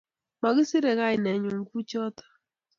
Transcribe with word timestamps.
Makisirei 0.41 0.97
kainennyu 0.99 1.59
kuchotok 1.69 2.29